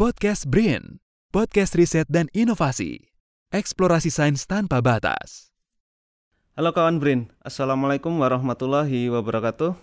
Podcast 0.00 0.48
Brain, 0.48 1.04
podcast 1.28 1.76
riset 1.76 2.08
dan 2.08 2.32
inovasi. 2.32 3.12
Eksplorasi 3.52 4.08
sains 4.08 4.48
tanpa 4.48 4.80
batas. 4.80 5.52
Halo 6.56 6.72
kawan 6.72 6.96
Brin, 6.96 7.28
Assalamualaikum 7.44 8.08
warahmatullahi 8.16 9.12
wabarakatuh. 9.12 9.76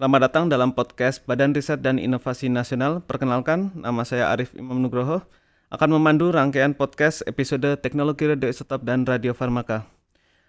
Selamat 0.00 0.32
datang 0.32 0.48
dalam 0.48 0.72
podcast 0.72 1.20
Badan 1.28 1.52
Riset 1.52 1.84
dan 1.84 2.00
Inovasi 2.00 2.48
Nasional. 2.48 3.04
Perkenalkan, 3.04 3.68
nama 3.76 4.08
saya 4.08 4.32
Arif 4.32 4.56
Imam 4.56 4.80
Nugroho, 4.80 5.20
akan 5.68 5.88
memandu 5.92 6.32
rangkaian 6.32 6.72
podcast 6.72 7.20
episode 7.28 7.68
Teknologi 7.84 8.24
Radioisotop 8.24 8.80
dan 8.80 9.04
Radiofarmaka. 9.04 9.84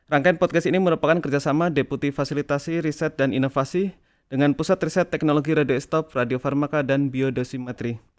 Rangkaian 0.08 0.40
podcast 0.40 0.72
ini 0.72 0.80
merupakan 0.80 1.20
kerjasama 1.20 1.68
Deputi 1.68 2.16
Fasilitasi 2.16 2.80
Riset 2.80 3.20
dan 3.20 3.36
Inovasi 3.36 3.92
dengan 4.32 4.56
Pusat 4.56 4.88
Riset 4.88 5.08
Teknologi 5.12 5.52
Radioisotop, 5.52 6.16
Radiofarmaka, 6.16 6.80
dan 6.80 7.12
Biodosimetri. 7.12 8.15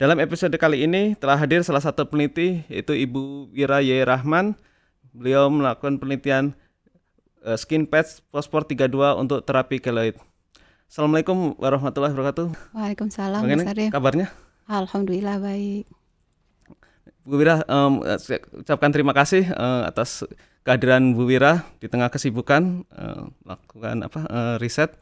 Dalam 0.00 0.16
episode 0.16 0.56
kali 0.56 0.88
ini 0.88 1.12
telah 1.12 1.36
hadir 1.36 1.60
salah 1.60 1.84
satu 1.84 2.08
peneliti 2.08 2.64
yaitu 2.72 2.96
Ibu 2.96 3.52
Wira 3.52 3.84
Y. 3.84 4.00
Rahman. 4.00 4.56
Beliau 5.12 5.52
melakukan 5.52 6.00
penelitian 6.00 6.56
uh, 7.44 7.52
skin 7.60 7.84
patch 7.84 8.24
fosfor 8.32 8.64
32 8.64 8.88
untuk 9.20 9.44
terapi 9.44 9.76
keloid. 9.76 10.16
Assalamualaikum 10.88 11.52
warahmatullahi 11.60 12.16
wabarakatuh. 12.16 12.48
Waalaikumsalam 12.72 13.44
Bagaimana 13.44 13.68
Mas 13.68 13.72
Arif. 13.76 13.90
kabarnya? 13.92 14.26
Alhamdulillah 14.72 15.36
baik. 15.36 15.84
Bu 17.28 17.36
Wira, 17.36 17.60
um, 17.68 18.00
saya 18.16 18.40
ucapkan 18.56 18.96
terima 18.96 19.12
kasih 19.12 19.52
uh, 19.52 19.84
atas 19.84 20.24
kehadiran 20.64 21.12
Bu 21.12 21.28
Wira 21.28 21.68
di 21.76 21.92
tengah 21.92 22.08
kesibukan 22.08 22.88
uh, 22.88 23.28
melakukan 23.44 24.08
apa 24.08 24.20
uh, 24.32 24.56
riset. 24.56 24.96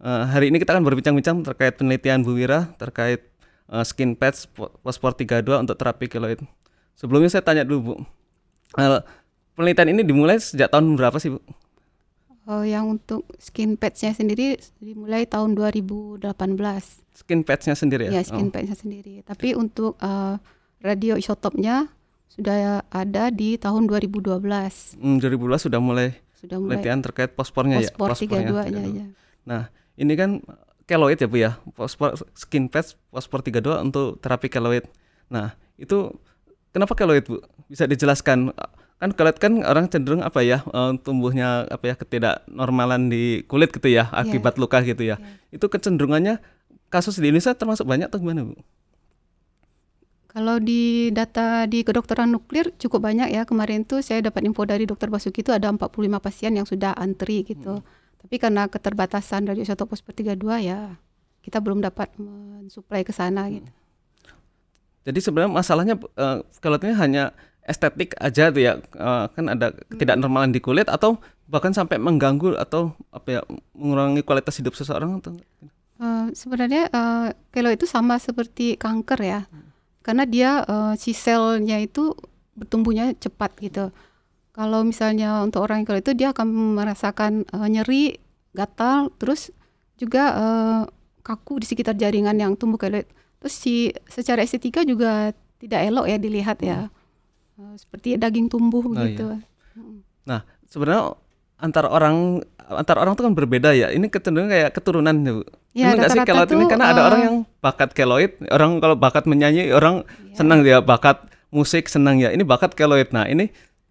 Uh, 0.00 0.24
hari 0.24 0.48
ini 0.48 0.56
kita 0.56 0.72
akan 0.72 0.88
berbincang-bincang 0.88 1.44
terkait 1.44 1.76
penelitian 1.76 2.24
Bu 2.24 2.32
Wira 2.32 2.72
terkait 2.80 3.27
uh, 3.68 3.84
skin 3.84 4.16
patch 4.16 4.48
fosfor 4.82 5.12
32 5.14 5.44
untuk 5.64 5.76
terapi 5.76 6.08
keloid. 6.08 6.40
Sebelumnya 6.98 7.30
saya 7.30 7.44
tanya 7.44 7.62
dulu 7.62 7.78
Bu, 7.80 7.92
uh, 7.94 9.00
penelitian 9.54 9.94
ini 9.94 10.02
dimulai 10.02 10.40
sejak 10.40 10.72
tahun 10.72 10.98
berapa 10.98 11.16
sih 11.22 11.30
Bu? 11.36 11.40
Oh, 12.48 12.64
yang 12.64 12.88
untuk 12.88 13.28
skin 13.36 13.76
patch-nya 13.76 14.16
sendiri 14.16 14.56
dimulai 14.80 15.28
tahun 15.28 15.52
2018. 15.52 16.24
Skin 17.12 17.44
patch-nya 17.44 17.76
sendiri 17.76 18.08
ya? 18.08 18.18
Ya, 18.18 18.22
skin 18.24 18.48
Oh. 18.48 18.52
patch-nya 18.52 18.72
sendiri. 18.72 19.20
Tapi 19.20 19.52
untuk 19.52 20.00
uh, 20.00 20.40
radioisotopnya 20.80 21.92
sudah 22.32 22.80
ada 22.88 23.28
di 23.28 23.60
tahun 23.60 23.84
2012. 23.84 24.96
Hmm, 24.96 25.20
2012 25.20 25.68
sudah 25.68 25.76
mulai 25.76 26.16
Sudah 26.38 26.56
mulai 26.56 26.80
penelitian 26.80 27.04
terkait 27.04 27.30
fosfornya 27.36 27.84
ya? 27.84 27.92
Fosfornya, 27.92 28.48
32-nya 28.48 28.80
32. 28.80 28.96
ya. 28.96 29.06
Nah, 29.44 29.62
ini 30.00 30.12
kan 30.16 30.30
keloid 30.88 31.20
ya 31.20 31.28
Bu 31.28 31.36
ya, 31.36 31.60
fosfor 31.76 32.16
skin 32.32 32.72
patch 32.72 32.96
fosfor 33.12 33.44
32 33.44 33.84
untuk 33.84 34.16
terapi 34.24 34.48
keloid. 34.48 34.88
Nah, 35.28 35.52
itu 35.76 36.16
kenapa 36.72 36.96
keloid 36.96 37.28
Bu? 37.28 37.44
Bisa 37.68 37.84
dijelaskan? 37.84 38.56
Kan 38.98 39.14
keloid 39.14 39.36
kan 39.38 39.62
orang 39.62 39.86
cenderung 39.92 40.24
apa 40.24 40.40
ya, 40.40 40.64
eh, 40.64 40.92
tumbuhnya 41.04 41.68
apa 41.68 41.92
ya 41.92 41.94
ketidaknormalan 41.94 43.12
di 43.12 43.44
kulit 43.44 43.70
gitu 43.70 43.92
ya, 43.92 44.08
akibat 44.10 44.56
luka 44.56 44.80
gitu 44.80 45.04
ya. 45.04 45.20
Itu 45.52 45.68
kecenderungannya 45.68 46.40
kasus 46.88 47.20
di 47.20 47.28
Indonesia 47.28 47.52
termasuk 47.52 47.84
banyak 47.84 48.08
atau 48.08 48.18
gimana 48.18 48.48
Bu? 48.48 48.56
Kalau 50.28 50.60
di 50.60 51.08
data 51.08 51.64
di 51.64 51.80
kedokteran 51.84 52.28
nuklir 52.32 52.72
cukup 52.76 53.10
banyak 53.10 53.32
ya. 53.32 53.42
Kemarin 53.48 53.88
tuh 53.88 54.04
saya 54.04 54.20
dapat 54.20 54.44
info 54.44 54.64
dari 54.68 54.84
dokter 54.84 55.08
Basuki 55.08 55.40
itu 55.40 55.52
ada 55.52 55.72
45 55.72 56.20
pasien 56.20 56.52
yang 56.52 56.68
sudah 56.68 56.92
antri 56.96 57.44
gitu. 57.48 57.80
Tapi 58.18 58.34
karena 58.36 58.66
keterbatasan 58.66 59.46
radioisotop 59.46 59.94
fosfor 59.94 60.12
32 60.12 60.38
ya 60.62 60.98
kita 61.42 61.62
belum 61.62 61.80
dapat 61.80 62.12
mensuplai 62.18 63.06
ke 63.06 63.14
sana 63.14 63.48
gitu. 63.48 63.70
Jadi 65.08 65.18
sebenarnya 65.24 65.52
masalahnya 65.54 65.94
eh, 65.96 66.38
keloidnya 66.60 66.94
hanya 66.98 67.24
estetik 67.64 68.16
aja 68.20 68.52
tuh 68.52 68.62
ya, 68.64 68.72
Eh, 68.80 69.24
kan 69.32 69.44
ada 69.48 69.72
ketidaknormalan 69.88 70.52
di 70.52 70.60
kulit 70.60 70.90
atau 70.90 71.16
bahkan 71.48 71.72
sampai 71.72 71.96
mengganggu 71.96 72.60
atau 72.60 72.92
apa 73.08 73.40
ya 73.40 73.40
mengurangi 73.72 74.20
kualitas 74.20 74.60
hidup 74.60 74.76
seseorang 74.76 75.16
atau 75.22 75.32
Eh, 75.98 76.26
sebenarnya 76.30 76.86
eh, 76.94 77.28
keloid 77.50 77.82
itu 77.82 77.86
sama 77.90 78.22
seperti 78.22 78.78
kanker 78.78 79.18
ya. 79.18 79.40
Karena 80.06 80.22
dia 80.22 80.62
eh, 80.62 80.94
si 80.94 81.10
selnya 81.10 81.82
itu 81.82 82.14
bertumbuhnya 82.54 83.14
cepat 83.18 83.50
gitu. 83.58 83.90
Kalau 84.58 84.82
misalnya 84.82 85.46
untuk 85.46 85.62
orang 85.62 85.86
yang 85.86 86.02
itu 86.02 86.12
dia 86.18 86.34
akan 86.34 86.74
merasakan 86.74 87.46
eh, 87.46 87.68
nyeri, 87.70 88.18
gatal, 88.50 89.14
terus 89.22 89.54
juga 89.94 90.34
eh, 90.34 90.82
kaku 91.22 91.62
di 91.62 91.66
sekitar 91.70 91.94
jaringan 91.94 92.34
yang 92.34 92.58
tumbuh 92.58 92.74
keloid. 92.74 93.06
Terus 93.38 93.54
si 93.54 93.94
secara 94.10 94.42
estetika 94.42 94.82
juga 94.82 95.30
tidak 95.62 95.80
elok 95.86 96.06
ya 96.10 96.18
dilihat 96.18 96.58
ya. 96.58 96.90
Eh, 97.54 97.74
seperti 97.78 98.18
daging 98.18 98.50
tumbuh 98.50 98.82
Oh, 98.82 98.98
gitu. 98.98 99.38
Nah, 100.26 100.42
sebenarnya 100.66 101.14
antar 101.62 101.86
orang 101.86 102.42
antar 102.66 102.96
orang 102.98 103.14
tuh 103.14 103.30
kan 103.30 103.34
berbeda 103.38 103.70
ya. 103.78 103.94
Ini 103.94 104.10
kecenderungan 104.10 104.50
kayak 104.50 104.70
keturunan 104.74 105.14
ya, 105.22 105.32
Bu. 105.38 105.42
Ya, 105.74 105.94
Bener 105.94 105.96
nggak 106.02 106.10
sih 106.10 106.20
keloid 106.26 106.48
ini 106.50 106.64
tuh, 106.66 106.70
karena 106.74 106.86
ada 106.90 107.00
eh, 107.00 107.06
orang 107.06 107.20
yang 107.22 107.36
bakat 107.62 107.90
keloid, 107.94 108.32
orang 108.50 108.82
kalau 108.82 108.96
bakat 108.98 109.24
menyanyi, 109.30 109.70
orang 109.70 110.02
Iya. 110.02 110.34
senang 110.34 110.66
dia 110.66 110.78
bakat 110.82 111.30
musik 111.54 111.86
senang 111.86 112.18
ya. 112.18 112.34
Ini 112.34 112.42
bakat 112.42 112.74
keloid. 112.74 113.14
Nah, 113.14 113.30
ini 113.30 113.50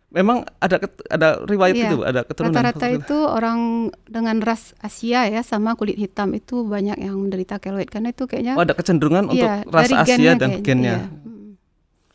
memang 0.09 0.47
ada 0.57 0.79
ada 1.07 1.44
riwayat 1.44 1.75
Iya. 1.75 1.88
itu, 1.88 1.97
ada 2.01 2.22
keturunan. 2.23 2.56
Rata-rata 2.56 2.88
itu 2.90 3.18
orang 3.19 3.59
dengan 4.03 4.40
ras 4.40 4.72
Asia 4.79 5.28
ya 5.28 5.41
sama 5.41 5.75
kulit 5.75 5.95
hitam 5.95 6.31
itu 6.31 6.63
banyak 6.63 6.95
yang 6.97 7.16
menderita 7.18 7.59
keloid 7.59 7.88
karena 7.88 8.09
itu 8.09 8.23
kayaknya 8.23 8.56
Oh, 8.56 8.63
ada 8.63 8.72
kecenderungan 8.72 9.28
untuk 9.28 9.44
iya, 9.44 9.63
ras 9.63 9.84
dari 9.84 9.94
Asia 9.94 10.07
gennya 10.09 10.34
dan 10.34 10.50
kayaknya, 10.53 10.63
gennya. 10.63 10.95
iya. 10.95 11.07
Mm. 11.28 11.51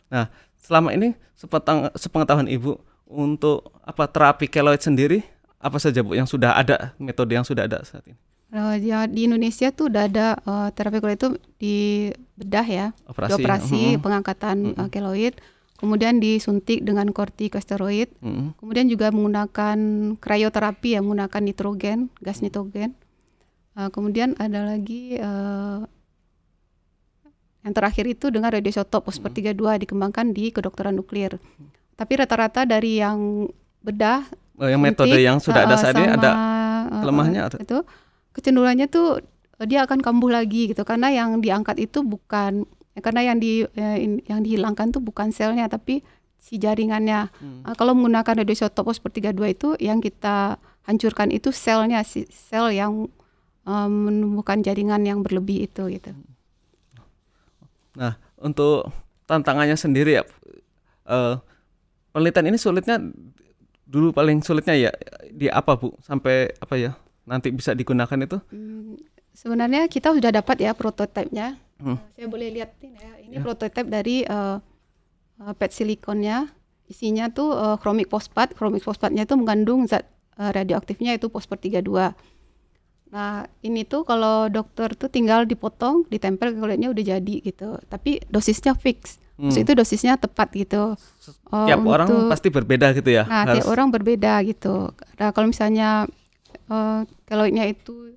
Nah, 0.09 0.25
selama 0.59 0.89
ini 0.91 1.09
sepetang, 1.35 1.79
sepengetahuan 1.93 2.47
Ibu 2.47 2.73
untuk 3.07 3.77
apa 3.83 4.05
terapi 4.07 4.47
keloid 4.47 4.81
sendiri 4.81 5.21
apa 5.59 5.77
saja 5.77 6.01
Bu 6.01 6.13
yang 6.13 6.27
sudah 6.27 6.57
ada 6.57 6.97
metode 6.97 7.33
yang 7.33 7.45
sudah 7.45 7.65
ada 7.65 7.81
saat 7.83 8.03
ini? 8.05 8.17
Nah, 8.49 8.77
ya, 8.77 9.05
di 9.05 9.25
Indonesia 9.25 9.69
tuh 9.69 9.89
udah 9.89 10.05
ada 10.05 10.27
eh, 10.37 10.69
terapi 10.73 10.97
keloid 10.99 11.17
itu 11.19 11.29
di 11.57 11.77
bedah 12.35 12.67
ya, 12.67 12.87
Operasi. 13.05 13.29
di 13.29 13.35
operasi 13.39 13.83
Mhm. 13.91 14.01
pengangkatan 14.01 14.57
eh, 14.71 14.79
Mhm. 14.79 14.91
keloid, 14.91 15.35
kemudian 15.83 16.17
disuntik 16.17 16.81
dengan 16.81 17.11
kortikosteroid, 17.11 18.07
Mhm. 18.23 18.55
kemudian 18.57 18.87
juga 18.87 19.11
menggunakan 19.11 19.79
krioterapi 20.17 20.95
yang 20.95 21.03
menggunakan 21.05 21.43
nitrogen, 21.43 21.99
gas 22.23 22.39
nitrogen. 22.39 22.95
Eh, 23.75 23.91
kemudian 23.91 24.39
ada 24.39 24.63
lagi 24.63 25.19
eh, 25.19 25.79
yang 27.63 27.73
terakhir 27.73 28.05
itu 28.09 28.27
dengan 28.29 28.51
radioisotop 28.51 29.03
fosfor 29.03 29.31
32 29.31 29.55
dikembangkan 29.79 30.31
di 30.31 30.51
kedokteran 30.51 30.95
nuklir. 30.95 31.39
Tapi 31.95 32.13
rata-rata 32.17 32.63
dari 32.63 32.99
yang 32.99 33.47
bedah 33.81 34.27
Oh, 34.55 34.69
yang 34.69 34.79
metode 34.79 35.11
suntik, 35.11 35.23
yang 35.25 35.39
sudah 35.39 35.67
ada 35.67 35.75
uh, 35.75 35.81
saat 35.81 35.95
ini 35.97 36.07
ada 36.13 36.31
uh, 36.31 37.01
kelemahannya 37.03 37.41
uh, 37.41 37.47
atau- 37.49 37.61
itu 37.61 37.79
kecenderungannya 38.31 38.87
tuh 38.87 39.19
uh, 39.59 39.67
dia 39.67 39.83
akan 39.83 39.99
kambuh 39.99 40.31
lagi 40.31 40.71
gitu 40.71 40.83
karena 40.83 41.11
yang 41.11 41.41
diangkat 41.41 41.81
itu 41.81 42.05
bukan 42.05 42.63
ya, 42.95 43.01
karena 43.01 43.33
yang 43.33 43.39
di 43.39 43.67
in- 43.77 44.23
yang 44.27 44.41
dihilangkan 44.45 44.93
tuh 44.93 45.03
bukan 45.03 45.33
selnya 45.33 45.69
tapi 45.69 46.05
si 46.43 46.59
jaringannya. 46.59 47.31
Hmm. 47.39 47.63
Uh, 47.63 47.75
kalau 47.79 47.95
menggunakan 47.95 48.43
radioisotop 48.43 48.91
fosfor 48.91 49.15
32 49.15 49.55
itu 49.55 49.69
yang 49.79 50.03
kita 50.03 50.59
hancurkan 50.83 51.31
itu 51.31 51.55
selnya 51.55 52.03
si 52.03 52.27
sel 52.27 52.75
yang 52.75 53.07
um, 53.63 53.93
menumbuhkan 54.11 54.59
jaringan 54.67 55.07
yang 55.07 55.23
berlebih 55.23 55.71
itu 55.71 55.87
gitu. 55.87 56.11
Nah, 57.95 58.19
untuk 58.41 58.91
tantangannya 59.29 59.77
sendiri 59.79 60.19
ya, 60.19 60.25
eh, 61.07 61.35
penelitian 62.11 62.51
ini 62.51 62.59
sulitnya 62.59 62.97
dulu 63.85 64.11
paling 64.17 64.41
sulitnya 64.41 64.89
ya 64.89 64.91
di 65.29 65.53
apa 65.53 65.77
bu 65.77 65.93
sampai 66.01 66.49
apa 66.57 66.75
ya 66.81 66.97
nanti 67.29 67.53
bisa 67.53 67.77
digunakan 67.77 68.17
itu? 68.17 68.41
Hmm, 68.49 68.97
sebenarnya 69.37 69.87
kita 69.87 70.17
sudah 70.17 70.33
dapat 70.33 70.65
ya 70.65 70.73
prototipenya. 70.73 71.61
Hmm. 71.83 71.93
Uh, 71.93 71.99
Saya 72.15 72.27
boleh 72.27 72.49
lihatin 72.49 72.95
ya. 72.95 73.13
Ini 73.21 73.35
Ya. 73.35 73.43
prototipe 73.43 73.83
dari 73.85 74.23
uh, 74.25 74.63
uh, 75.39 75.53
PET 75.53 75.71
silikonnya. 75.75 76.47
Isinya 76.85 77.27
tuh 77.29 77.51
uh, 77.51 77.77
chromik 77.77 78.07
fosfat. 78.07 78.55
Chromik 78.55 78.81
fosfatnya 78.81 79.23
itu 79.23 79.35
mengandung 79.35 79.85
zat 79.85 80.07
uh, 80.37 80.49
radioaktifnya 80.49 81.13
itu 81.13 81.27
fosfor 81.27 81.57
32. 81.57 82.15
Nah, 83.11 83.33
ini 83.61 83.83
tuh 83.83 84.03
kalau 84.03 84.49
dokter 84.49 84.89
tuh 84.93 85.07
tinggal 85.07 85.45
dipotong, 85.45 86.09
ditempel 86.09 86.49
ke 86.49 86.59
kulitnya 86.59 86.89
udah 86.89 87.05
jadi 87.11 87.35
gitu. 87.43 87.77
Tapi 87.85 88.25
dosisnya 88.27 88.73
fix. 88.73 89.21
Maksud 89.35 89.59
Hmm. 89.59 89.65
itu 89.65 89.73
dosisnya 89.75 90.15
tepat 90.17 90.49
gitu. 90.53 90.95
Uh, 91.51 91.67
Tiap 91.67 91.83
orang 91.83 92.07
untuk- 92.07 92.31
pasti 92.31 92.49
berbeda 92.49 92.95
gitu 92.95 93.11
ya. 93.11 93.25
Nah, 93.25 93.45
harus- 93.45 93.61
tiap 93.61 93.69
orang 93.69 93.91
berbeda 93.91 94.41
gitu. 94.43 94.93
Nah, 95.19 95.29
kalau 95.31 95.47
misalnya 95.47 96.07
eh 96.65 97.01
keloidnya 97.27 97.67
itu 97.67 98.15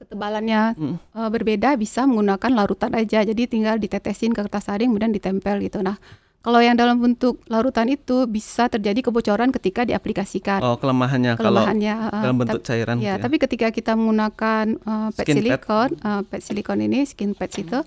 ketebalannya 0.00 0.62
Hmm. 0.74 0.96
eh, 0.96 1.28
berbeda, 1.28 1.76
bisa 1.76 2.08
menggunakan 2.08 2.50
larutan 2.56 2.96
aja. 2.96 3.20
Jadi 3.20 3.44
tinggal 3.44 3.76
ditetesin 3.76 4.32
ke 4.32 4.40
kertas 4.40 4.66
saring 4.66 4.88
kemudian 4.88 5.12
ditempel 5.12 5.60
gitu. 5.60 5.84
Nah, 5.84 6.00
kalau 6.40 6.56
yang 6.58 6.72
dalam 6.72 6.96
bentuk 6.96 7.44
larutan 7.52 7.92
itu 7.92 8.24
bisa 8.24 8.72
terjadi 8.72 9.04
kebocoran 9.04 9.52
ketika 9.52 9.84
diaplikasikan. 9.84 10.64
Oh 10.64 10.80
kelemahannya, 10.80 11.36
kalau 11.36 11.60
Kelemahannya 11.60 11.94
eh, 12.08 12.22
dalam 12.24 12.36
bentuk 12.40 12.64
cairan. 12.64 12.96
Ya, 12.96 13.00
gitu 13.00 13.08
ya. 13.12 13.14
tapi 13.20 13.36
ketika 13.36 13.66
kita 13.68 13.92
menggunakan 13.92 14.64
eh, 14.80 15.08
pet 15.12 15.24
Skin 15.28 15.36
silikon, 15.36 15.88
eh, 16.00 16.20
pet 16.24 16.40
silikon 16.40 16.80
ini, 16.80 17.04
skin 17.04 17.36
pads 17.36 17.60
itu, 17.60 17.84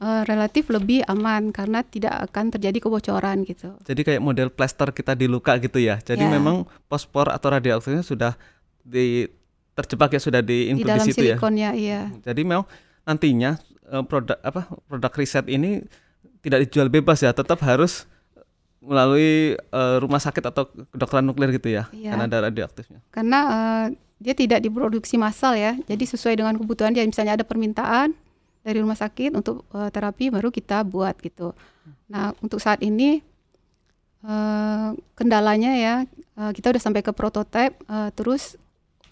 uh, 0.00 0.22
relatif 0.26 0.68
lebih 0.68 1.02
aman 1.06 1.50
karena 1.50 1.80
tidak 1.82 2.30
akan 2.30 2.52
terjadi 2.52 2.78
kebocoran 2.78 3.42
gitu. 3.42 3.74
Jadi 3.82 4.00
kayak 4.04 4.22
model 4.22 4.48
plester 4.52 4.90
kita 4.90 5.16
di 5.16 5.26
luka 5.26 5.56
gitu 5.58 5.80
ya. 5.80 5.98
Jadi 5.98 6.24
Ya. 6.24 6.30
memang 6.30 6.68
fosfor 6.86 7.30
atau 7.30 7.54
radioaktifnya 7.54 8.04
sudah 8.04 8.32
di 8.84 9.26
terjebak 9.74 10.14
ya 10.14 10.20
sudah 10.22 10.40
Di 10.40 10.70
diinclude 10.70 10.86
dalam 10.88 11.06
di 11.06 11.12
situ 11.12 11.24
ya. 11.26 11.36
iya. 11.74 12.00
Jadi 12.22 12.40
memang 12.46 12.64
nantinya 13.04 13.58
eh, 13.90 14.04
produk 14.06 14.38
apa 14.40 14.70
produk 14.86 15.12
riset 15.18 15.46
ini 15.50 15.82
tidak 16.40 16.68
dijual 16.68 16.88
bebas 16.88 17.20
ya, 17.24 17.34
tetap 17.34 17.58
harus 17.66 18.06
melalui 18.84 19.56
eh, 19.58 19.96
rumah 19.98 20.20
sakit 20.20 20.44
atau 20.44 20.68
kedokteran 20.92 21.24
nuklir 21.24 21.50
gitu 21.56 21.72
ya, 21.72 21.88
Iya. 21.90 22.14
karena 22.14 22.24
ada 22.28 22.38
radioaktifnya. 22.48 23.00
Karena 23.10 23.38
uh, 23.48 23.86
dia 24.20 24.32
tidak 24.36 24.60
diproduksi 24.62 25.16
massal 25.16 25.56
ya. 25.56 25.76
Jadi 25.88 26.04
sesuai 26.04 26.36
dengan 26.38 26.54
kebutuhan 26.56 26.92
dia 26.94 27.04
misalnya 27.04 27.40
ada 27.40 27.44
permintaan 27.44 28.12
dari 28.64 28.80
rumah 28.80 28.96
sakit 28.96 29.36
untuk 29.36 29.68
uh, 29.76 29.88
terapi 29.92 30.32
baru 30.32 30.48
kita 30.48 30.84
buat 30.88 31.16
gitu. 31.20 31.52
Nah, 32.08 32.32
untuk 32.40 32.60
saat 32.60 32.80
ini 32.80 33.20
uh, 34.24 34.96
kendalanya 35.16 35.72
ya 35.76 35.94
uh, 36.40 36.52
kita 36.52 36.72
udah 36.72 36.82
sampai 36.82 37.04
ke 37.04 37.12
prototipe 37.12 37.76
uh, 37.88 38.08
terus 38.16 38.56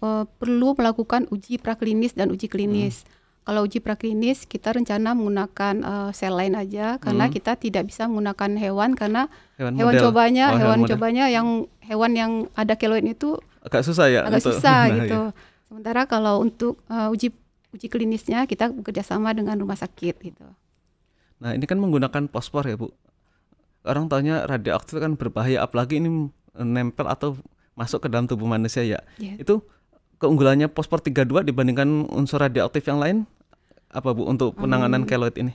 uh, 0.03 0.27
perlu 0.29 0.75
melakukan 0.75 1.31
uji 1.31 1.57
praklinis 1.57 2.13
dan 2.13 2.29
uji 2.29 2.47
klinis. 2.47 3.07
Kalau 3.43 3.63
uji 3.63 3.79
praklinis 3.79 4.45
kita 4.45 4.71
rencana 4.71 5.15
menggunakan 5.15 5.75
uh, 5.81 6.11
sel 6.11 6.31
lain 6.33 6.55
aja 6.55 6.99
karena 6.99 7.27
Hmm. 7.27 7.33
kita 7.33 7.57
tidak 7.57 7.87
bisa 7.87 8.07
menggunakan 8.07 8.55
hewan 8.55 8.95
karena 8.95 9.27
Hewan, 9.57 9.75
hewan 9.75 9.95
model. 9.95 10.03
cobanya 10.05 10.45
Oh, 10.49 10.59
hewan 10.59 10.81
model. 10.81 10.91
cobanya 10.93 11.25
yang 11.27 11.47
hewan 11.81 12.13
yang 12.13 12.33
ada 12.53 12.75
keloid 12.75 13.03
itu 13.05 13.35
agak 13.61 13.83
susah 13.83 14.07
ya 14.07 14.21
agak 14.23 14.39
untuk- 14.39 14.55
susah 14.55 14.81
Nah, 14.85 14.95
gitu. 14.97 15.21
iya. 15.27 15.35
Sementara 15.65 16.03
kalau 16.05 16.39
untuk 16.39 16.79
uh, 16.87 17.09
uji 17.09 17.35
uji 17.73 17.87
klinisnya 17.89 18.45
kita 18.45 18.69
bekerjasama 18.69 19.33
dengan 19.33 19.57
rumah 19.57 19.75
sakit 19.75 20.15
gitu. 20.21 20.47
Nah, 21.39 21.51
ini 21.51 21.65
kan 21.65 21.75
menggunakan 21.77 22.29
fosfor 22.29 22.63
ya, 22.63 22.77
Bu. 22.77 22.95
Orang 23.83 24.07
taunya 24.07 24.45
radioaktif 24.45 24.95
kan 24.95 25.17
berbahaya 25.17 25.59
apalagi 25.59 25.99
ini 25.99 26.31
nempel 26.55 27.03
atau 27.05 27.35
masuk 27.73 27.99
ke 27.99 28.09
dalam 28.09 28.31
tubuh 28.31 28.47
manusia 28.47 28.85
ya. 28.85 29.03
Ya. 29.17 29.35
Itu 29.35 29.67
keunggulannya 30.23 30.71
fosfor 30.71 31.03
32 31.03 31.43
dibandingkan 31.43 32.07
unsur 32.09 32.39
radioaktif 32.39 32.87
yang 32.87 33.03
lain 33.03 33.17
apa 33.91 34.09
Bu 34.15 34.25
untuk 34.25 34.55
penanganan 34.55 35.03
Hmm. 35.03 35.09
keloid 35.11 35.35
ini? 35.37 35.53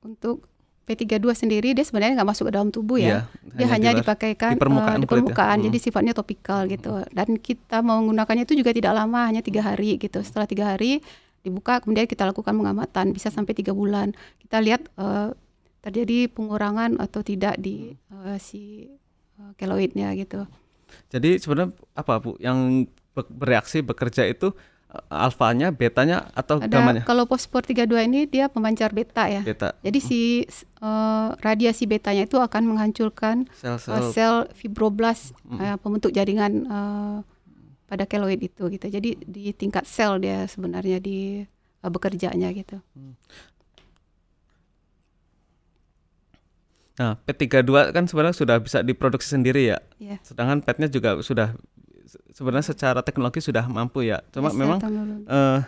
Untuk 0.00 0.48
P32 0.88 1.22
sendiri 1.36 1.70
dia 1.70 1.84
sebenarnya 1.86 2.18
nggak 2.18 2.30
masuk 2.34 2.50
ke 2.50 2.52
dalam 2.56 2.72
tubuh 2.72 2.98
ya. 2.98 3.28
Iya, 3.44 3.54
dia 3.54 3.66
hanya, 3.70 3.90
luar. 3.94 4.00
dipakaikan 4.02 4.52
di 4.56 4.58
permukaan 4.58 4.96
eh, 4.96 5.02
di 5.02 5.06
ya. 5.06 5.12
permukaan, 5.12 5.56
Hmm. 5.60 5.66
jadi 5.70 5.78
sifatnya 5.78 6.14
topikal 6.16 6.60
gitu. 6.66 6.92
Dan 7.12 7.38
kita 7.38 7.78
menggunakannya 7.84 8.42
itu 8.48 8.58
juga 8.58 8.74
tidak 8.74 8.96
lama, 8.96 9.28
hanya 9.30 9.38
tiga 9.44 9.62
hari 9.62 10.00
gitu. 10.00 10.18
Setelah 10.24 10.50
tiga 10.50 10.74
hari 10.74 10.98
dibuka, 11.46 11.78
kemudian 11.78 12.10
kita 12.10 12.26
lakukan 12.26 12.50
pengamatan, 12.56 13.14
bisa 13.14 13.30
sampai 13.30 13.54
tiga 13.54 13.70
bulan. 13.70 14.16
Kita 14.42 14.58
lihat 14.58 14.88
eh, 14.98 15.30
terjadi 15.80 16.26
pengurangan 16.32 16.98
atau 16.98 17.20
tidak 17.22 17.54
di 17.60 17.94
eh, 17.94 18.38
si 18.42 18.90
eh, 19.38 19.52
keloidnya 19.60 20.10
gitu. 20.18 20.48
Jadi 21.08 21.36
sebenarnya 21.36 21.70
apa 21.92 22.18
Bu 22.18 22.34
yang 22.36 22.86
be- 23.10 23.30
bereaksi 23.30 23.80
bekerja 23.80 24.24
itu 24.24 24.50
eh, 24.88 25.04
alfanya, 25.08 25.70
betanya 25.70 26.30
atau 26.32 26.58
Ada 26.58 26.66
gamanya? 26.68 27.02
kalau 27.02 27.24
fosfor 27.24 27.62
32 27.62 27.86
ini 28.04 28.20
dia 28.24 28.46
pemancar 28.46 28.90
beta 28.90 29.26
ya. 29.26 29.40
Beta. 29.40 29.74
Jadi 29.80 29.98
si 29.98 30.20
eh, 30.80 31.28
radiasi 31.36 31.84
betanya 31.84 32.24
itu 32.24 32.36
akan 32.36 32.62
menghancurkan 32.66 33.46
Sel-sel 33.54 34.10
sel 34.10 34.36
fibroblast 34.52 35.34
Mm. 35.44 35.58
eh, 35.58 35.76
pembentuk 35.76 36.10
jaringan 36.10 36.52
eh, 36.64 37.18
pada 37.86 38.06
keloid 38.06 38.38
itu 38.40 38.62
gitu. 38.68 38.86
Jadi 38.86 39.18
di 39.20 39.50
tingkat 39.50 39.82
sel 39.82 40.18
dia 40.18 40.46
sebenarnya 40.46 40.98
di 40.98 41.42
eh, 41.76 41.90
bekerjanya 41.90 42.50
gitu. 42.50 42.78
Nah, 47.00 47.16
P32 47.24 47.96
kan 47.96 48.04
sebenarnya 48.04 48.36
sudah 48.36 48.60
bisa 48.60 48.84
diproduksi 48.84 49.32
sendiri 49.32 49.72
ya. 49.72 49.80
Ya. 49.96 50.20
Sedangkan 50.20 50.60
PET-nya 50.60 50.92
juga 50.92 51.16
sudah 51.24 51.56
se- 52.04 52.20
sebenarnya 52.36 52.76
secara 52.76 53.00
teknologi 53.00 53.40
sudah 53.40 53.64
mampu 53.64 54.04
ya. 54.04 54.20
Cuma 54.28 54.52
Bisa 54.52 54.60
memang 54.60 54.78
eh 55.24 55.60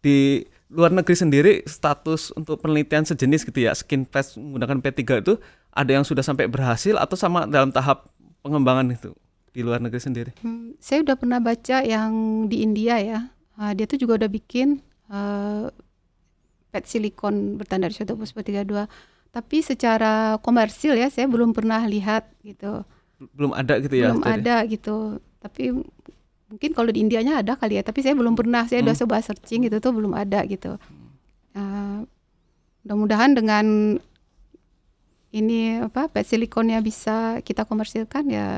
di 0.00 0.46
luar 0.70 0.94
negeri 0.94 1.18
sendiri 1.18 1.52
status 1.66 2.30
untuk 2.38 2.62
penelitian 2.62 3.02
sejenis 3.02 3.42
gitu 3.42 3.66
ya, 3.66 3.74
skin 3.74 4.06
patch 4.06 4.38
menggunakan 4.38 4.78
P3 4.78 5.02
itu 5.18 5.34
ada 5.74 5.90
yang 5.90 6.06
sudah 6.06 6.22
sampai 6.22 6.46
berhasil 6.46 6.94
atau 6.94 7.18
sama 7.18 7.50
dalam 7.50 7.74
tahap 7.74 8.14
pengembangan 8.46 8.86
itu 8.94 9.10
di 9.50 9.66
luar 9.66 9.82
negeri 9.82 9.98
sendiri. 9.98 10.30
Hmm, 10.46 10.78
saya 10.78 11.02
udah 11.02 11.18
pernah 11.18 11.42
baca 11.42 11.82
yang 11.82 12.46
di 12.46 12.62
India 12.62 13.02
ya. 13.02 13.34
Ah, 13.58 13.74
dia 13.74 13.84
tuh 13.90 13.98
juga 13.98 14.14
udah 14.14 14.30
bikin 14.30 14.78
eh, 15.10 15.66
PET 16.70 16.84
silikon 16.86 17.58
bertanda 17.58 17.90
isotopos 17.90 18.30
32. 18.30 18.86
Tapi 19.30 19.60
secara 19.60 20.12
komersil 20.38 20.94
ya 20.94 21.06
saya 21.06 21.24
belum 21.24 21.50
pernah 21.50 21.82
lihat 21.84 22.26
gitu. 22.42 22.82
Belum 23.32 23.52
ada 23.52 23.78
gitu 23.78 23.94
ya. 23.94 24.10
belum 24.10 24.22
jadi. 24.22 24.32
ada 24.34 24.56
gitu 24.64 24.96
tapi 25.38 25.76
mungkin 26.46 26.70
kalau 26.70 26.88
di 26.88 27.00
Indianya 27.00 27.38
ada 27.38 27.52
kali 27.52 27.76
ya 27.76 27.82
tapi 27.82 28.00
saya 28.00 28.12
belum 28.12 28.32
pernah 28.32 28.64
saya 28.64 28.80
udah 28.82 28.92
Hmm. 28.92 29.02
coba 29.04 29.20
searching 29.20 29.64
gitu 29.64 29.76
tuh 29.78 29.92
belum 29.92 30.12
ada 30.12 30.42
gitu 30.44 30.76
Uh, 31.50 32.06
mudah-mudahan 32.80 33.34
dengan 33.34 33.66
ini 35.30 35.78
apa 35.78 36.06
PET 36.06 36.26
silikonnya 36.28 36.78
bisa 36.78 37.38
kita 37.40 37.62
komersilkan 37.64 38.24
ya 38.26 38.48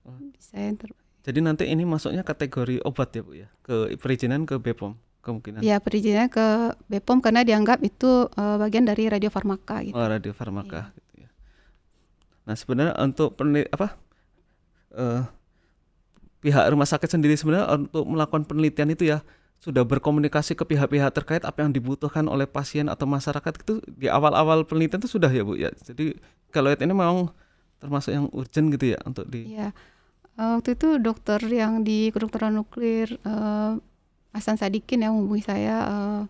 Oh. 0.00 0.16
bisa 0.30 0.56
yang 0.56 0.74
ter- 0.74 0.96
Jadi 1.20 1.38
nanti 1.38 1.64
ini 1.64 1.84
masuknya 1.84 2.20
kategori 2.22 2.80
obat 2.80 3.12
ya 3.12 3.20
Bu 3.20 3.32
ya, 3.36 3.48
ke 3.60 3.94
perizinan 3.96 4.42
ke 4.42 4.56
BPOM 4.56 4.96
kemungkinan. 5.20 5.60
ya 5.60 5.76
perizinannya 5.78 6.28
ke 6.32 6.46
BPOM 6.88 7.20
karena 7.20 7.44
dianggap 7.44 7.80
itu 7.84 8.26
uh, 8.28 8.56
bagian 8.56 8.88
dari 8.88 9.08
radiofarmaka 9.08 9.84
gitu 9.84 9.94
Oh, 9.96 10.04
radiofarmaka 10.04 10.92
gitu 10.96 11.24
ya. 11.24 11.28
Nah, 12.48 12.54
sebenarnya 12.56 12.94
untuk 12.98 13.36
peneliti 13.36 13.68
apa 13.70 13.94
eh, 14.96 15.22
pihak 16.40 16.64
rumah 16.72 16.88
sakit 16.88 17.06
sendiri 17.06 17.36
sebenarnya 17.36 17.68
untuk 17.76 18.04
melakukan 18.08 18.48
penelitian 18.48 18.90
itu 18.90 19.12
ya 19.12 19.20
sudah 19.60 19.84
berkomunikasi 19.84 20.56
ke 20.56 20.64
pihak-pihak 20.64 21.12
terkait 21.12 21.44
apa 21.44 21.60
yang 21.60 21.68
dibutuhkan 21.68 22.24
oleh 22.24 22.48
pasien 22.48 22.88
atau 22.88 23.04
masyarakat 23.04 23.60
itu 23.60 23.84
di 23.92 24.08
awal-awal 24.08 24.64
penelitian 24.64 25.04
itu 25.04 25.20
sudah 25.20 25.28
ya 25.28 25.44
Bu 25.44 25.52
ya. 25.60 25.68
Jadi 25.84 26.16
kalau 26.48 26.72
ini 26.72 26.90
memang 26.96 27.28
termasuk 27.76 28.10
yang 28.12 28.26
urgent 28.32 28.72
gitu 28.72 28.96
ya 28.96 28.98
untuk 29.04 29.28
di 29.28 29.52
Iya. 29.52 29.76
Eh, 30.40 30.50
waktu 30.56 30.80
itu 30.80 30.96
dokter 30.96 31.44
yang 31.44 31.84
di 31.84 32.08
kedokteran 32.08 32.56
nuklir 32.56 33.20
eh, 33.20 33.72
Hasan 34.30 34.56
Sadikin 34.56 35.02
yang 35.02 35.18
menghubungi 35.18 35.44
saya 35.44 35.76
eh, 35.86 36.22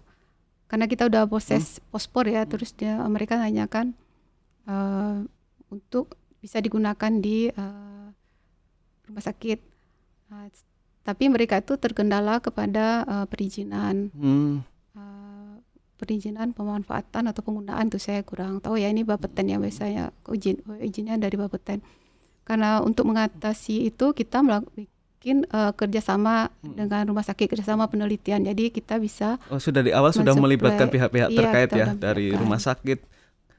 karena 0.70 0.86
kita 0.86 1.10
udah 1.10 1.26
proses 1.26 1.82
pospor 1.92 2.30
ya 2.30 2.46
terus 2.46 2.72
dia 2.72 2.96
mereka 3.10 3.36
nanyakan 3.36 3.92
eh, 4.64 5.16
untuk 5.68 6.16
bisa 6.40 6.58
digunakan 6.58 7.12
di 7.20 7.52
eh, 7.52 8.06
rumah 9.04 9.24
sakit. 9.24 9.58
Eh, 10.32 10.48
tapi 11.00 11.28
mereka 11.28 11.60
itu 11.60 11.76
terkendala 11.76 12.40
kepada 12.40 13.04
eh, 13.04 13.26
perizinan. 13.28 14.08
Hmm, 14.16 14.64
eh, 14.96 15.54
perizinan 16.00 16.56
pemanfaatan 16.56 17.28
atau 17.28 17.44
penggunaan 17.44 17.92
tuh 17.92 18.00
saya 18.00 18.24
kurang 18.24 18.64
tahu 18.64 18.80
ya 18.80 18.88
ini 18.88 19.04
Bapeten 19.04 19.52
yang 19.52 19.60
biasanya 19.60 20.16
izin 20.32 20.64
izinnya 20.80 21.20
dari 21.20 21.36
Bapeten 21.36 21.84
karena 22.48 22.80
untuk 22.80 23.04
mengatasi 23.04 23.84
itu 23.92 24.16
kita 24.16 24.40
melakukan 24.40 24.88
eh, 25.22 25.72
kerjasama 25.74 26.48
Hmm. 26.60 26.76
dengan 26.76 27.04
rumah 27.06 27.20
sakit 27.20 27.46
kerjasama 27.46 27.86
penelitian 27.86 28.40
jadi 28.42 28.68
kita 28.68 28.96
bisa 28.96 29.36
oh 29.46 29.56
sudah 29.56 29.80
di 29.80 29.90
awal 29.90 30.10
sudah 30.10 30.32
melibatkan 30.34 30.88
pihak-pihak 30.88 31.28
Iya, 31.28 31.36
terkait 31.36 31.70
ya 31.70 31.86
dari 31.92 32.32
rumah 32.32 32.56
sakit. 32.58 32.98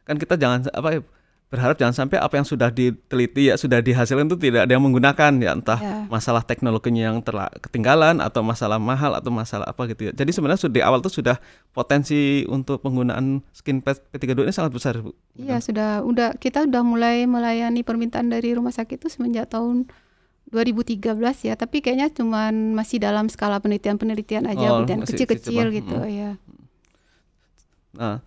Kan 0.02 0.18
kita 0.18 0.34
jangan 0.34 0.66
apa 0.68 0.90
ya 0.92 1.02
berharap 1.48 1.76
jangan 1.76 1.92
sampai 1.94 2.16
apa 2.16 2.32
yang 2.34 2.48
sudah 2.48 2.72
diteliti 2.72 3.46
ya 3.46 3.56
sudah 3.56 3.78
dihasilkan 3.78 4.24
itu 4.26 4.40
tidak 4.40 4.64
ada 4.64 4.72
yang 4.72 4.82
menggunakan 4.82 5.36
ya 5.36 5.52
entah 5.52 5.76
ya, 5.78 6.08
masalah 6.08 6.40
teknologinya 6.42 7.12
yang 7.12 7.20
terla- 7.20 7.52
ketinggalan 7.60 8.18
atau 8.18 8.40
masalah 8.42 8.80
mahal 8.80 9.12
atau 9.12 9.28
masalah 9.30 9.68
apa 9.68 9.84
gitu 9.86 10.08
ya. 10.08 10.12
Jadi 10.16 10.32
sebenarnya 10.32 10.64
sudah 10.64 10.74
di 10.74 10.82
awal 10.82 11.00
tuh 11.00 11.12
sudah 11.12 11.44
potensi 11.70 12.48
untuk 12.48 12.80
penggunaan 12.80 13.44
skin 13.52 13.80
pad 13.80 14.00
P32 14.10 14.42
ini 14.42 14.54
sangat 14.54 14.72
besar, 14.72 14.96
Bu. 14.98 15.12
iya 15.34 15.60
sudah 15.60 16.00
udah 16.02 16.36
kita 16.36 16.64
udah 16.64 16.82
mulai 16.82 17.24
melayani 17.26 17.82
permintaan 17.82 18.28
dari 18.28 18.52
rumah 18.52 18.72
sakit 18.72 18.96
itu 18.98 19.08
semenjak 19.10 19.48
tahun 19.48 19.92
2013 20.52 21.16
ya 21.42 21.56
tapi 21.56 21.80
kayaknya 21.80 22.08
cuman 22.10 22.52
masih 22.74 23.00
dalam 23.00 23.26
skala 23.26 23.58
penelitian-penelitian 23.58 24.46
aja 24.46 24.68
Oh, 24.70 24.76
penelitian 24.80 25.00
kecil-kecil 25.02 25.66
kecil, 25.66 25.68
gitu 25.74 25.98
ya 26.06 26.32
Nah, 27.92 28.24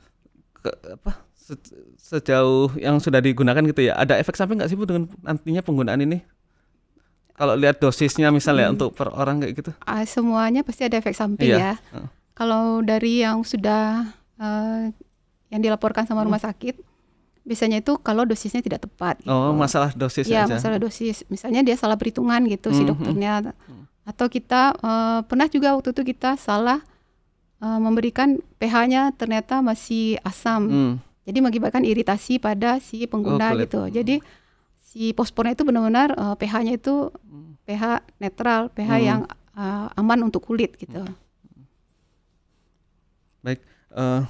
ke- 0.55 0.77
apa 0.95 1.13
se- 1.35 1.57
sejauh 1.99 2.73
yang 2.77 2.97
sudah 2.99 3.17
digunakan 3.19 3.61
gitu 3.63 3.81
ya, 3.83 3.95
ada 3.95 4.17
efek 4.17 4.35
samping 4.35 4.57
nggak 4.57 4.69
sih 4.69 4.77
Bu 4.77 4.85
dengan 4.85 5.09
nantinya 5.21 5.61
penggunaan 5.61 6.01
ini? 6.01 6.21
Kalau 7.33 7.53
lihat 7.55 7.77
dosisnya 7.79 8.29
misalnya 8.31 8.69
Hmm. 8.69 8.75
untuk 8.75 8.93
per 8.93 9.09
orang 9.09 9.41
kayak 9.41 9.55
gitu. 9.57 9.71
Ah, 9.83 10.05
semuanya 10.05 10.63
pasti 10.63 10.85
ada 10.85 10.95
efek 10.95 11.13
samping 11.13 11.51
Iya. 11.51 11.59
ya. 11.59 11.73
Heeh. 11.91 12.09
Kalau 12.33 12.81
dari 12.81 13.21
yang 13.21 13.41
sudah 13.43 14.05
eh, 14.35 14.93
yang 15.49 15.61
dilaporkan 15.61 16.05
sama 16.05 16.23
rumah 16.23 16.39
sakit, 16.39 16.77
biasanya 17.45 17.79
itu 17.79 17.95
kalau 17.99 18.25
dosisnya 18.25 18.59
tidak 18.59 18.83
tepat. 18.83 19.21
Gitu. 19.21 19.29
Hmm. 19.29 19.51
Oh, 19.51 19.55
masalah 19.55 19.93
dosis 19.93 20.25
Iya, 20.25 20.45
aja. 20.45 20.57
masalah 20.57 20.77
dosis. 20.77 21.23
Misalnya 21.29 21.61
dia 21.61 21.77
salah 21.77 21.95
perhitungan 21.95 22.41
gitu 22.47 22.69
si 22.71 22.83
Mhm. 22.83 22.89
dokternya. 22.89 23.33
Atau 24.03 24.27
kita 24.27 24.73
eh, 24.75 25.21
pernah 25.23 25.47
juga 25.47 25.73
waktu 25.73 25.91
itu 25.91 26.03
kita 26.07 26.37
salah 26.37 26.81
uh, 27.61 27.79
memberikan 27.79 28.37
pH-nya 28.59 29.13
ternyata 29.15 29.61
masih 29.61 30.21
asam. 30.21 30.63
Hmm. 30.67 30.95
Jadi 31.25 31.41
mengakibatkan 31.41 31.81
iritasi 31.81 32.37
pada 32.37 32.77
si 32.77 33.05
pengguna 33.05 33.41
Oh, 33.47 33.57
kulit. 33.57 33.63
gitu. 33.65 33.81
Jadi 33.89 34.15
si 34.77 35.13
pospornya 35.13 35.53
itu 35.53 35.65
benar-benar 35.65 36.13
uh, 36.13 36.37
pH-nya 36.37 36.77
itu 36.77 37.09
pH 37.65 38.05
netral, 38.19 38.69
pH 38.69 38.91
Hmm. 38.91 39.01
yang 39.03 39.21
uh, 39.57 39.89
aman 39.95 40.25
untuk 40.25 40.45
kulit 40.45 40.77
gitu. 40.77 41.01
Baik. 43.41 43.61
eh, 43.95 44.21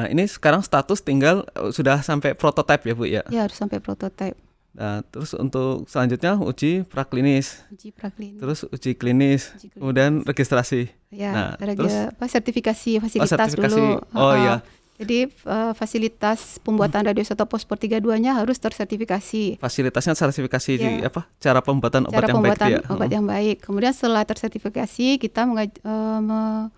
nah 0.00 0.06
ini 0.06 0.24
sekarang 0.24 0.60
status 0.60 1.00
tinggal 1.00 1.44
eh, 1.52 1.68
sudah 1.68 2.00
sampai 2.00 2.32
prototipe 2.32 2.82
ya 2.82 2.94
bu 2.94 3.04
ya. 3.04 3.22
Ya 3.28 3.44
harus 3.44 3.54
sampai 3.54 3.78
prototipe 3.78 4.40
Nah 4.70 5.02
terus 5.04 5.34
untuk 5.34 5.84
selanjutnya 5.84 6.38
uji 6.38 6.86
praklinis, 6.86 7.66
uji 7.68 7.90
praklinis. 7.90 8.38
terus 8.38 8.58
uji 8.64 8.94
klinis, 8.94 9.50
Uji 9.52 9.66
klinis. 9.66 9.74
kemudian 9.76 10.12
registrasi. 10.22 10.86
ya, 11.10 11.30
nah, 11.30 11.50
rega- 11.58 11.84
terus- 11.84 12.06
apa 12.08 12.24
sertifikasi 12.24 12.90
fasilitas 12.98 13.34
sertifikasi. 13.50 13.74
dulu. 13.74 13.98
Oh, 14.14 14.30
iya. 14.32 14.62
Jadi 14.94 15.26
uh, 15.42 15.72
fasilitas 15.72 16.60
pembuatan 16.60 17.02
radioisotop 17.02 17.48
pospor 17.48 17.76
32-nya 17.76 18.36
harus 18.36 18.60
tersertifikasi. 18.60 19.58
Fasilitasnya 19.58 20.14
sertifikasi 20.14 20.72
di 20.76 20.86
Ya. 21.00 21.08
apa? 21.08 21.26
Cara 21.38 21.58
pembuatan 21.58 22.04
obat 22.04 22.14
cara 22.14 22.26
yang 22.26 22.36
baik 22.36 22.36
pembuatan 22.38 22.68
itu 22.68 22.74
ya. 22.76 22.80
obat 22.86 23.06
Hmm. 23.06 23.16
yang 23.16 23.26
baik. 23.26 23.56
Kemudian 23.60 23.90
setelah 23.90 24.22
tersertifikasi 24.22 25.06
kita 25.18 25.40
mengaj- 25.42 25.80
me- 26.20 26.68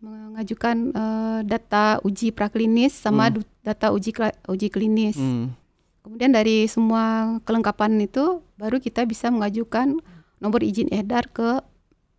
mengajukan 0.00 0.76
eh, 0.90 1.40
data 1.44 1.84
uji 2.00 2.30
praklinis 2.30 2.92
sama 2.92 3.28
Hmm. 3.28 3.44
data 3.60 3.88
uji 3.88 4.10
uji 4.46 4.68
klinis. 4.68 5.14
Hmm. 5.14 5.52
Kemudian 6.00 6.32
dari 6.32 6.64
semua 6.64 7.04
kelengkapan 7.40 8.00
itu 8.00 8.40
baru 8.56 8.76
kita 8.76 9.04
bisa 9.04 9.28
mengajukan 9.28 10.00
nomor 10.38 10.60
izin 10.60 10.88
edar 10.90 11.28
ke 11.28 11.60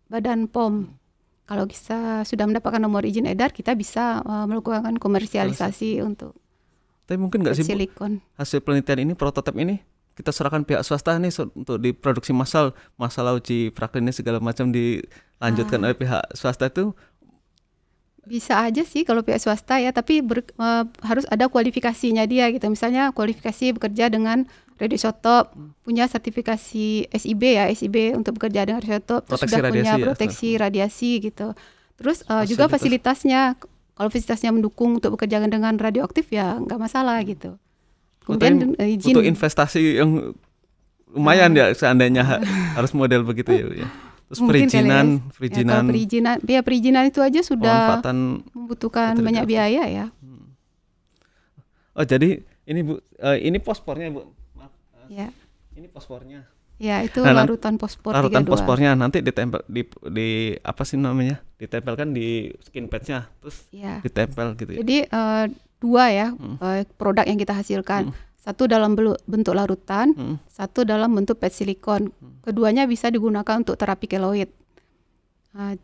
Badan 0.06 0.46
POM. 0.46 0.94
Kalau 1.42 1.66
kita 1.66 2.22
sudah 2.22 2.46
mendapatkan 2.46 2.78
nomor 2.78 3.02
izin 3.02 3.26
edar, 3.26 3.50
kita 3.50 3.74
bisa 3.74 4.20
eh, 4.20 4.46
melakukan 4.46 4.96
komersialisasi 4.96 6.00
untuk 6.00 6.38
Tapi 7.02 7.18
mungkin 7.18 7.42
nggak 7.42 7.56
sih 7.56 7.66
silikon. 7.66 8.22
hasil 8.32 8.62
penelitian 8.62 9.02
ini 9.02 9.12
prototipe 9.12 9.58
ini 9.58 9.82
kita 10.12 10.30
serahkan 10.30 10.62
pihak 10.62 10.80
swasta 10.80 11.16
nih 11.16 11.32
untuk 11.50 11.76
diproduksi 11.76 12.30
massal 12.30 12.72
masalah 12.94 13.34
uji 13.34 13.68
praklinis 13.68 14.16
segala 14.16 14.38
macam 14.38 14.70
dilanjutkan 14.70 15.82
Ah. 15.82 15.84
oleh 15.84 15.96
pihak 15.98 16.22
swasta 16.30 16.68
itu 16.68 16.94
Bisa 18.22 18.62
aja 18.62 18.82
sih 18.82 19.02
kalau 19.02 19.20
pihak 19.20 19.38
swasta 19.38 19.76
ya, 19.76 19.90
tapi 19.90 20.22
ber- 20.22 20.46
eh, 20.46 20.84
harus 21.02 21.26
ada 21.26 21.46
kualifikasinya 21.46 22.22
dia 22.24 22.46
gitu. 22.48 22.66
Misalnya 22.66 23.10
kualifikasi 23.10 23.74
bekerja 23.74 24.06
dengan 24.06 24.46
radioisotop, 24.78 25.50
Hmm. 25.52 25.74
punya 25.82 26.06
sertifikasi 26.06 27.06
SIB 27.08 27.42
ya, 27.54 27.66
SIB 27.68 28.14
untuk 28.14 28.38
bekerja 28.38 28.62
dengan 28.62 28.82
Proteksi 28.82 29.42
sudah 29.48 29.58
punya 29.60 29.70
radiasi 29.70 29.90
ya, 29.90 30.06
proteksi 30.06 30.48
radiasi 30.56 31.10
gitu. 31.20 31.48
Terus 31.94 32.22
eh, 32.22 32.44
juga 32.46 32.66
Fasilitas. 32.66 32.72
fasilitasnya, 32.72 33.40
kalau 33.94 34.08
fasilitasnya 34.08 34.50
mendukung 34.50 34.90
untuk 34.96 35.14
bekerja 35.14 35.42
dengan 35.44 35.74
radioaktif 35.76 36.30
ya 36.30 36.58
nggak 36.58 36.78
masalah 36.78 37.18
gitu. 37.22 37.58
Kemudian 38.22 38.78
eh, 38.78 38.94
izin 38.96 39.12
butuh 39.12 39.24
investasi 39.24 39.98
yang 39.98 40.34
lumayan 41.10 41.52
ya 41.52 41.74
seandainya 41.74 42.22
ha- 42.22 42.40
harus 42.74 42.90
model 42.90 43.22
begitu 43.22 43.50
ya, 43.50 43.66
ya. 43.82 43.88
Terus 44.32 44.40
Mungkin 44.40 44.64
kali 44.64 44.64
ya. 44.64 44.72
perizinan, 44.72 45.06
Ya, 45.12 45.32
perizinan, 45.36 45.82
perizinan, 45.84 46.36
ya 46.42 46.60
perizinan 46.64 47.04
itu 47.04 47.20
aja 47.20 47.40
sudah 47.44 48.00
membutuhkan 48.48 49.12
banyak 49.14 49.44
biaya 49.44 49.84
ya. 49.84 50.06
Oh 51.92 52.00
jadi 52.02 52.40
ini 52.64 52.80
bu, 52.80 52.96
eh, 53.18 53.38
ini 53.42 53.60
pospornya 53.60 54.08
bu, 54.08 54.24
maaf, 54.56 54.72
Ya, 55.06 55.28
ini 55.74 55.84
pospornya. 55.86 56.48
ya 56.80 57.04
itu 57.04 57.20
Nah, 57.20 57.36
larutan 57.36 57.76
pospor 57.76 58.10
Larutan 58.10 58.40
32. 58.40 58.48
pospornya 58.48 58.90
nanti 58.96 59.20
ditempel 59.20 59.60
di, 59.68 59.84
di 60.08 60.28
apa 60.58 60.82
sih 60.82 60.96
namanya? 60.96 61.44
Ditempelkan 61.54 62.10
di 62.10 62.48
skin 62.58 62.88
patchnya, 62.88 63.28
terus 63.38 63.68
Ya. 63.68 64.00
ditempel 64.00 64.56
gitu 64.56 64.72
ya. 64.72 64.78
Jadi 64.80 64.96
eh, 65.04 65.44
dua 65.76 66.04
ya 66.08 66.32
Hmm. 66.32 66.56
eh, 66.56 66.88
produk 66.96 67.22
yang 67.22 67.36
kita 67.36 67.52
hasilkan. 67.52 68.08
Hmm. 68.08 68.16
Satu 68.42 68.66
dalam 68.66 68.98
bentuk 68.98 69.54
larutan, 69.54 70.18
Hmm. 70.18 70.36
satu 70.50 70.82
dalam 70.82 71.14
bentuk 71.14 71.38
pet 71.38 71.54
silikon. 71.54 72.10
Keduanya 72.42 72.90
bisa 72.90 73.06
digunakan 73.06 73.62
untuk 73.62 73.78
terapi 73.78 74.10
keloid. 74.10 74.50
Nah, 75.54 75.78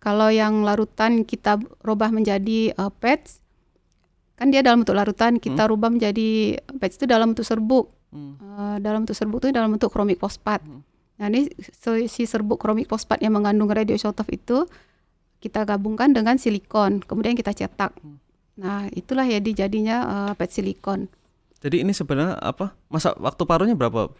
kalau 0.00 0.32
yang 0.32 0.64
larutan 0.64 1.28
kita 1.28 1.60
rubah 1.84 2.08
menjadi 2.08 2.72
eh, 2.72 2.92
pads, 2.96 3.44
kan 4.40 4.48
dia 4.48 4.64
dalam 4.64 4.88
bentuk 4.88 4.96
larutan, 4.96 5.36
kita 5.36 5.68
rubah 5.68 5.92
menjadi 5.92 6.56
pads 6.80 6.96
itu 6.96 7.04
dalam 7.04 7.36
bentuk 7.36 7.44
serbuk. 7.44 7.92
Hmm. 8.08 8.40
Eh, 8.40 8.76
dalam 8.80 9.04
bentuk 9.04 9.16
serbuk 9.20 9.44
itu 9.44 9.52
dalam 9.52 9.76
bentuk 9.76 9.92
kromik 9.92 10.16
fosfat. 10.16 10.64
Hmm. 10.64 10.80
Nah 11.20 11.28
ini 11.28 11.52
so- 11.76 12.08
si 12.08 12.24
serbuk 12.24 12.56
kromik 12.56 12.88
fosfat 12.88 13.20
yang 13.20 13.36
mengandung 13.36 13.68
radioisotop 13.68 14.32
itu 14.32 14.64
kita 15.44 15.68
gabungkan 15.68 16.16
dengan 16.16 16.40
silikon, 16.40 17.04
kemudian 17.04 17.36
kita 17.36 17.52
cetak. 17.52 17.92
Hmm. 18.00 18.16
Nah 18.56 18.88
itulah 18.96 19.28
ya 19.28 19.44
dijadinya 19.44 19.96
eh, 20.08 20.32
pet 20.40 20.56
silikon. 20.56 21.12
Jadi 21.62 21.86
ini 21.86 21.94
sebenarnya 21.94 22.36
apa? 22.42 22.74
Masa 22.90 23.14
waktu 23.16 23.42
paruhnya 23.46 23.78
berapa? 23.78 24.10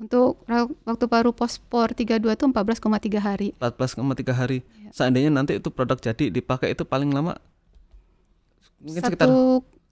Untuk 0.00 0.42
waktu 0.82 1.04
paru 1.06 1.30
pospor 1.30 1.92
32 1.94 2.24
itu 2.34 2.44
14,3 2.50 3.20
hari. 3.20 3.48
14,3 3.62 4.32
hari. 4.34 4.58
Iya. 4.64 4.90
Seandainya 4.90 5.30
nanti 5.30 5.60
itu 5.60 5.70
produk 5.70 6.00
jadi 6.00 6.32
dipakai 6.34 6.74
itu 6.74 6.82
paling 6.82 7.12
lama 7.14 7.38
mungkin 8.80 9.00
Satu 9.04 9.08
sekitar 9.12 9.28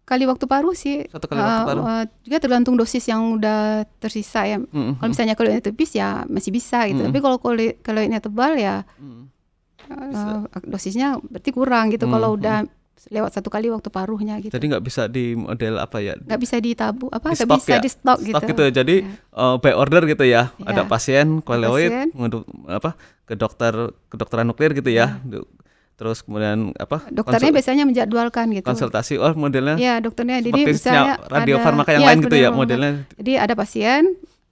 kali 0.09 0.25
waktu 0.25 0.45
paru 0.49 0.73
sih. 0.73 1.05
Satu 1.13 1.29
kali 1.29 1.39
waktu 1.45 1.61
eh, 1.61 1.69
paru. 1.69 1.81
eh, 1.85 2.05
juga 2.25 2.37
tergantung 2.41 2.75
dosis 2.81 3.05
yang 3.05 3.37
udah 3.37 3.85
tersisa 4.01 4.49
ya. 4.49 4.57
Mm, 4.57 4.97
Kalau 4.97 5.09
misalnya 5.13 5.35
kalau 5.37 5.53
tipis 5.61 5.93
ya 5.93 6.25
masih 6.25 6.49
bisa 6.49 6.89
gitu. 6.89 7.05
Mm. 7.05 7.13
Tapi 7.13 7.19
kalau 7.21 7.37
kulit 7.37 7.85
kalau 7.85 8.01
ini 8.01 8.17
tebal 8.17 8.57
ya 8.57 8.89
mm. 8.97 9.23
eh, 9.93 10.39
dosisnya 10.65 11.21
berarti 11.21 11.51
kurang 11.53 11.93
gitu. 11.93 12.09
Hmm, 12.09 12.15
Kalau 12.17 12.29
hmm. 12.33 12.39
udah 12.41 12.59
lewat 13.07 13.31
satu 13.33 13.47
kali 13.47 13.69
waktu 13.69 13.89
paruhnya 13.89 14.37
gitu. 14.39 14.51
Jadi 14.51 14.65
nggak 14.69 14.83
bisa 14.83 15.07
di 15.07 15.33
model 15.33 15.79
apa 15.79 15.99
ya? 15.99 16.15
nggak 16.15 16.41
bisa 16.41 16.59
ditabu 16.59 17.07
apa 17.09 17.31
Di 17.31 17.35
nggak 17.35 17.47
stok 17.47 17.59
bisa 17.59 17.71
ya? 17.71 17.79
di 17.79 17.91
stok 17.91 18.19
gitu. 18.21 18.35
Stok 18.35 18.49
gitu. 18.49 18.63
Jadi 18.73 18.97
Ya. 19.01 19.15
eh, 19.39 19.57
by 19.57 19.73
order 19.73 20.03
gitu 20.05 20.25
ya. 20.25 20.43
Ya. 20.53 20.67
Ada 20.67 20.83
pasien 20.85 21.39
mengedu- 22.11 22.49
apa 22.67 22.99
ke 23.23 23.35
dokter 23.35 23.73
kedokteran 24.09 24.45
nuklir 24.45 24.73
gitu 24.73 24.89
ya. 24.89 25.23
Du- 25.23 25.47
Terus 25.95 26.23
kemudian 26.23 26.71
apa? 26.75 27.03
Ya. 27.05 27.11
Dokternya 27.13 27.39
konsul- 27.45 27.57
biasanya 27.57 27.85
menjadwalkan 27.85 28.47
gitu. 28.53 28.63
konsultasi 28.65 29.15
oh 29.17 29.35
modelnya 29.35 29.75
Ya 29.75 29.99
dokternya 29.99 30.39
jadi 30.41 30.63
misalnya 30.65 31.19
radiofarmaka 31.21 31.91
yang 31.91 32.03
ya, 32.03 32.09
lain 32.09 32.19
gitu 32.23 32.37
ya 32.37 32.49
modelnya. 32.51 32.93
Jadi 33.15 33.33
ada 33.35 33.55
pasien, 33.55 34.03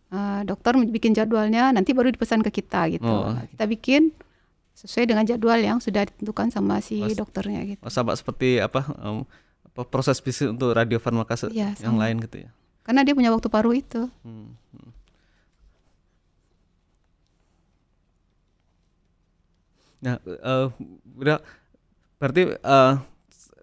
eh, 0.08 0.40
dokter 0.42 0.74
bikin 0.76 1.14
jadwalnya, 1.14 1.70
nanti 1.70 1.94
baru 1.94 2.10
dipesan 2.10 2.42
ke 2.42 2.50
kita 2.52 2.90
gitu. 2.90 3.06
Oh. 3.06 3.30
Kita 3.48 3.62
bikin 3.64 4.10
sesuai 4.76 5.08
dengan 5.08 5.24
jadwal 5.24 5.56
yang 5.56 5.80
sudah 5.80 6.04
ditentukan 6.04 6.52
sama 6.52 6.84
si 6.84 7.00
Mas- 7.00 7.16
dokternya 7.16 7.64
gitu. 7.64 7.80
Oh, 7.80 7.88
sama 7.88 8.12
seperti 8.12 8.60
apa, 8.60 8.84
apa 9.64 9.80
proses 9.88 10.20
bisnis 10.20 10.52
untuk 10.52 10.76
radiofarmaka 10.76 11.48
Iya, 11.48 11.72
yang 11.80 11.96
sama. 11.96 12.04
lain 12.04 12.20
gitu 12.20 12.44
ya. 12.44 12.50
Karena 12.84 13.00
dia 13.02 13.16
punya 13.16 13.32
waktu 13.32 13.48
paru 13.48 13.72
itu. 13.72 14.06
Hmm, 14.20 14.52
hmm. 14.76 14.90
Nah, 20.04 20.20
udah 21.16 21.40
berarti 22.20 22.54
eh, 22.54 22.92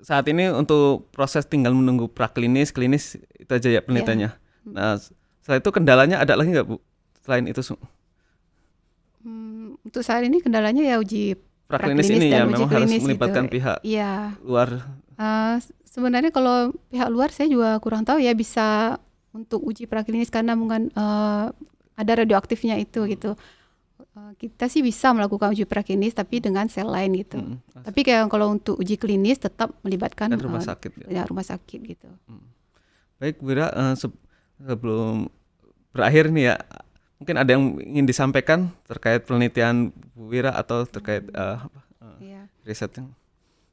saat 0.03 0.25
ini 0.27 0.49
untuk 0.51 1.07
proses 1.13 1.45
tinggal 1.45 1.71
menunggu 1.77 2.09
praklinis, 2.09 2.73
klinis 2.73 3.15
itu 3.37 3.51
aja 3.53 3.69
ya 3.69 3.81
penelitiannya. 3.85 4.29
Nah, 4.67 4.97
setelah 5.39 5.61
itu 5.61 5.69
kendalanya 5.71 6.17
ada 6.19 6.33
lagi 6.35 6.51
nggak 6.51 6.67
bu? 6.67 6.81
Selain 7.23 7.45
itu 7.47 7.61
untuk 9.83 10.01
saat 10.01 10.23
ini 10.23 10.39
kendalanya 10.39 10.81
ya 10.81 10.97
uji 10.97 11.35
praklinis, 11.65 12.05
Praklinis 12.05 12.07
ini 12.17 12.27
dan 12.27 12.33
ya 12.33 12.43
uji 12.45 12.53
memang 12.57 12.69
harus 12.69 12.91
melibatkan 12.99 13.43
gitu. 13.43 13.53
pihak 13.53 13.77
Iya. 13.81 14.13
luar. 14.39 14.69
Eh, 15.13 15.55
sebenarnya 15.85 16.29
kalau 16.29 16.57
pihak 16.87 17.07
luar 17.07 17.29
saya 17.29 17.47
juga 17.47 17.75
kurang 17.77 18.01
tahu 18.01 18.17
ya 18.17 18.31
bisa 18.31 18.97
untuk 19.31 19.61
uji 19.61 19.83
praklinis 19.83 20.27
karena 20.27 20.53
mungkin 20.53 20.89
eh, 20.89 21.45
ada 21.93 22.11
radioaktifnya 22.15 22.77
itu 22.77 23.05
gitu. 23.05 23.35
Eh, 24.13 24.31
kita 24.39 24.65
sih 24.65 24.79
bisa 24.79 25.09
melakukan 25.09 25.51
uji 25.51 25.63
praklinis 25.63 26.13
tapi 26.13 26.37
dengan 26.37 26.65
sel 26.65 26.85
lain 26.85 27.13
gitu. 27.15 27.37
Hmm, 27.39 27.57
Tapi 27.83 27.99
kayak 28.01 28.27
kalau 28.27 28.51
untuk 28.51 28.77
uji 28.77 28.95
klinis 28.95 29.37
tetap 29.37 29.73
melibatkan 29.81 30.29
dan 30.29 30.39
rumah 30.39 30.61
sakit. 30.61 30.91
ya. 31.03 31.07
ya, 31.09 31.23
rumah 31.23 31.43
sakit 31.43 31.79
gitu. 31.83 32.09
Baik, 33.15 33.39
Bu 33.39 33.51
Ira, 33.51 33.67
eh, 33.69 33.93
se- 33.95 34.19
sebelum 34.59 35.29
berakhir 35.89 36.29
nih 36.29 36.45
ya, 36.47 36.55
mungkin 37.23 37.39
ada 37.39 37.55
yang 37.55 37.79
ingin 37.79 38.03
disampaikan 38.03 38.67
terkait 38.83 39.23
penelitian 39.23 39.89
Bu 40.11 40.27
Wira 40.27 40.51
atau 40.51 40.83
terkait 40.83 41.23
eh, 41.25 41.57
apa, 41.57 41.79
eh, 42.19 42.35
Iya. 42.35 42.41
riset 42.63 42.91
yang 42.93 43.07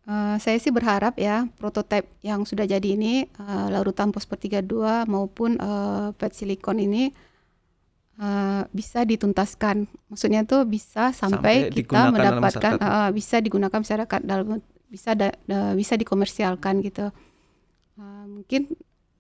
Eh, 0.01 0.37
saya 0.41 0.59
sih 0.59 0.71
berharap 0.71 1.15
ya 1.21 1.47
prototipe 1.55 2.09
yang 2.21 2.43
sudah 2.43 2.65
jadi 2.65 2.95
ini 2.95 3.27
eh, 3.27 3.67
larutan 3.69 4.11
pospor 4.11 4.39
32 4.39 5.07
maupun 5.07 5.55
eh, 5.55 6.09
PET 6.15 6.33
silikon 6.33 6.79
ini 6.79 7.11
eh, 8.17 8.63
bisa 8.71 9.05
dituntaskan. 9.05 9.87
Maksudnya 10.09 10.43
tuh 10.43 10.65
bisa 10.65 11.11
sampai, 11.11 11.69
Sampai 11.69 11.77
kita 11.77 12.11
mendapatkan 12.11 12.73
eh, 12.77 13.11
bisa 13.13 13.39
digunakan 13.39 13.79
masyarakat 13.79 14.21
dalam 14.25 14.59
bisa 14.87 15.15
da- 15.15 15.37
da- 15.45 15.75
bisa 15.75 15.95
dikomersialkan 15.95 16.83
gitu. 16.83 17.07
Eh, 17.95 18.25
mungkin 18.27 18.67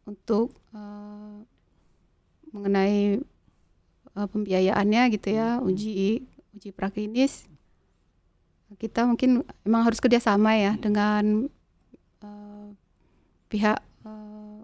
untuk 0.02 0.50
eh, 0.75 1.37
mengenai 2.50 3.20
eh, 4.16 4.28
pembiayaannya 4.28 5.02
gitu 5.14 5.28
ya 5.34 5.58
uji 5.62 6.24
uji 6.56 6.70
praklinis. 6.74 7.46
Kita 8.78 9.02
mungkin 9.02 9.42
memang 9.66 9.82
harus 9.90 9.98
kerjasama 9.98 10.54
ya 10.54 10.78
dengan 10.78 11.50
uh, 12.22 12.70
pihak 13.50 13.82
uh, 14.06 14.62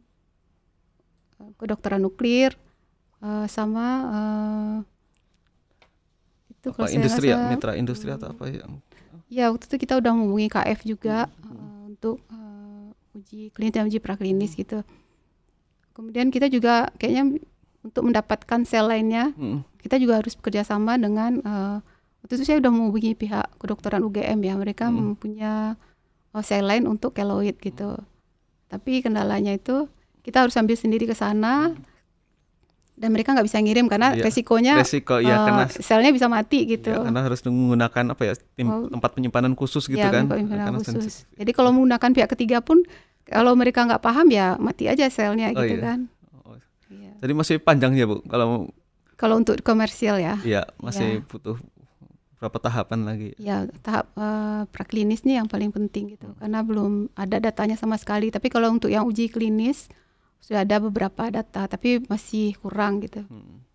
kedokteran 1.59 2.07
nuklir 2.07 2.55
uh, 3.19 3.51
sama 3.51 3.87
uh, 4.07 4.77
itu 6.55 6.71
apa, 6.71 6.91
industri 6.95 7.27
ya, 7.31 7.35
rasa, 7.35 7.43
ya 7.43 7.51
mitra 7.51 7.73
industri 7.75 8.09
atau 8.15 8.31
apa 8.31 8.45
ya? 8.47 8.67
Ya 9.27 9.45
waktu 9.51 9.67
itu 9.67 9.77
kita 9.83 9.99
udah 9.99 10.13
menghubungi 10.15 10.49
KF 10.55 10.81
juga 10.87 11.27
hmm. 11.27 11.51
uh, 11.51 11.81
untuk 11.91 12.17
uh, 12.31 12.95
uji 13.19 13.51
klinis 13.51 13.75
dan 13.75 13.91
uji 13.91 13.99
praklinis 13.99 14.55
hmm. 14.55 14.61
gitu. 14.63 14.79
Kemudian 15.97 16.29
kita 16.31 16.47
juga 16.47 16.95
kayaknya 17.01 17.41
untuk 17.87 18.03
mendapatkan 18.03 18.67
sel 18.67 18.91
lainnya. 18.91 19.33
Hmm. 19.39 19.63
kita 19.87 20.03
juga 20.03 20.19
harus 20.19 20.35
bekerja 20.35 20.67
sama 20.67 20.99
dengan 20.99 21.39
uh, 21.47 21.79
waktu 22.27 22.43
itu 22.43 22.43
saya 22.43 22.59
udah 22.59 22.75
menghubungi 22.75 23.15
pihak 23.15 23.55
kedokteran 23.63 24.03
UGM 24.03 24.43
ya. 24.43 24.59
Mereka 24.59 24.91
hmm. 24.91 24.97
mempunyai 25.15 25.79
uh, 26.35 26.43
sel 26.43 26.67
lain 26.67 26.91
untuk 26.91 27.15
keloid 27.15 27.55
gitu. 27.63 27.95
Tapi 28.67 29.07
kendalanya 29.07 29.55
itu 29.55 29.87
kita 30.27 30.43
harus 30.43 30.59
ambil 30.59 30.75
sendiri 30.75 31.07
ke 31.07 31.15
sana 31.15 31.71
hmm 31.71 31.97
dan 32.97 33.13
mereka 33.13 33.37
nggak 33.37 33.47
bisa 33.47 33.61
ngirim 33.61 33.87
karena 33.93 34.17
iya, 34.17 34.25
resikonya 34.25 34.75
resiko 34.81 35.21
ya 35.21 35.37
uh, 35.37 35.45
karena 35.45 35.65
selnya 35.69 36.11
bisa 36.17 36.27
mati 36.33 36.65
gitu. 36.65 36.97
ya, 36.97 37.05
karena 37.05 37.21
harus 37.29 37.45
menggunakan 37.45 38.05
apa 38.17 38.23
ya 38.25 38.35
tim, 38.57 38.67
oh, 38.73 38.89
tempat 38.89 39.11
penyimpanan 39.13 39.53
khusus 39.53 39.85
gitu 39.85 40.01
ya, 40.01 40.09
kan. 40.09 40.25
penyimpanan 40.25 40.81
khusus. 40.81 41.29
jadi 41.37 41.51
kalau 41.53 41.77
menggunakan 41.77 42.11
pihak 42.17 42.29
ketiga 42.33 42.65
pun 42.65 42.81
kalau 43.29 43.53
mereka 43.53 43.85
nggak 43.85 44.01
paham 44.01 44.33
ya 44.33 44.57
mati 44.57 44.89
aja 44.89 45.05
selnya 45.13 45.53
oh, 45.53 45.61
gitu 45.61 45.77
iya. 45.77 45.85
kan. 45.85 45.99
Jadi 47.23 47.33
masih 47.33 47.57
panjang 47.63 47.93
ya 47.97 48.05
bu 48.09 48.23
kalau 48.27 48.71
kalau 49.17 49.41
untuk 49.41 49.57
komersial 49.65 50.21
ya 50.21 50.37
iya 50.45 50.63
masih 50.81 51.21
ya. 51.21 51.25
butuh 51.25 51.57
berapa 52.37 52.59
tahapan 52.61 53.01
lagi 53.09 53.31
ya 53.41 53.65
tahap 53.81 54.13
uh, 54.17 54.69
praklinis 54.69 55.25
nih 55.25 55.41
yang 55.41 55.49
paling 55.49 55.73
penting 55.73 56.17
gitu 56.17 56.29
karena 56.37 56.61
belum 56.61 57.09
ada 57.17 57.41
datanya 57.41 57.81
sama 57.81 57.97
sekali 57.97 58.29
tapi 58.29 58.53
kalau 58.53 58.69
untuk 58.69 58.93
yang 58.93 59.09
uji 59.09 59.33
klinis 59.33 59.89
sudah 60.47 60.63
ada 60.63 60.79
beberapa 60.79 61.27
data 61.27 61.67
tapi 61.67 62.07
masih 62.07 62.55
kurang 62.63 63.03
gitu. 63.03 63.27
Hmm. 63.27 63.67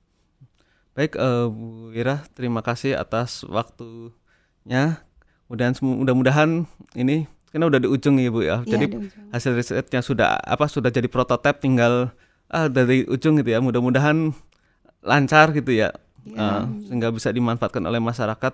Baik 0.96 1.16
uh, 1.20 1.52
Bu 1.52 1.92
Ira, 1.92 2.24
terima 2.36 2.60
kasih 2.64 3.00
atas 3.00 3.48
waktunya. 3.48 5.04
Mudahan 5.52 5.76
mudah-mudahan 5.84 6.64
ini 6.96 7.28
karena 7.52 7.68
udah 7.68 7.80
di 7.84 7.88
ujung 7.92 8.16
ya 8.16 8.32
Bu 8.32 8.40
ya. 8.40 8.64
ya 8.64 8.80
jadi 8.80 9.12
hasil 9.36 9.52
risetnya 9.52 10.00
sudah 10.00 10.40
apa 10.40 10.72
sudah 10.72 10.88
jadi 10.88 11.12
prototipe 11.12 11.60
tinggal 11.60 12.16
ah 12.52 12.68
dari 12.68 13.08
ujung 13.08 13.40
gitu 13.40 13.56
ya. 13.56 13.64
Mudah-mudahan 13.64 14.36
lancar 15.00 15.56
gitu 15.56 15.72
ya. 15.72 15.96
ya. 16.28 16.38
Uh, 16.38 16.64
sehingga 16.86 17.10
bisa 17.10 17.32
dimanfaatkan 17.32 17.82
oleh 17.88 18.04
masyarakat. 18.04 18.54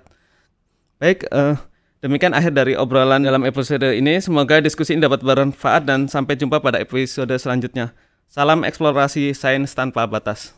Baik, 1.02 1.26
uh, 1.34 1.58
Demikian 1.98 2.38
akhir 2.38 2.54
dari 2.54 2.78
obrolan 2.78 3.26
dalam 3.26 3.42
episode 3.42 3.90
ini. 3.90 4.22
Semoga 4.22 4.62
diskusi 4.62 4.94
ini 4.94 5.02
dapat 5.02 5.26
bermanfaat 5.26 5.90
dan 5.90 6.06
sampai 6.06 6.38
jumpa 6.38 6.62
pada 6.62 6.78
episode 6.78 7.34
selanjutnya. 7.42 7.98
Salam 8.30 8.62
eksplorasi 8.62 9.34
sains 9.34 9.74
tanpa 9.74 10.06
batas. 10.06 10.54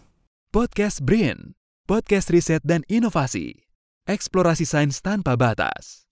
Podcast 0.51 1.00
Brain, 1.00 1.55
podcast 1.88 2.27
riset 2.27 2.60
dan 2.67 2.84
inovasi. 2.91 3.69
Eksplorasi 4.03 4.67
sains 4.67 5.00
tanpa 5.00 5.39
batas. 5.39 6.08